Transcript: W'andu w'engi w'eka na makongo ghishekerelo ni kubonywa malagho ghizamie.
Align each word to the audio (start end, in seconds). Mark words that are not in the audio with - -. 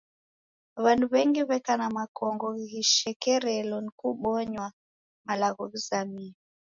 W'andu 0.83 1.05
w'engi 1.13 1.41
w'eka 1.49 1.73
na 1.81 1.87
makongo 1.97 2.47
ghishekerelo 2.69 3.75
ni 3.85 3.91
kubonywa 3.99 4.67
malagho 5.25 5.63
ghizamie. 5.71 6.29